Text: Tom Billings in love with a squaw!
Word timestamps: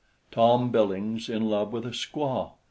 Tom 0.31 0.71
Billings 0.71 1.29
in 1.29 1.47
love 1.47 1.71
with 1.71 1.85
a 1.85 1.89
squaw! 1.91 2.53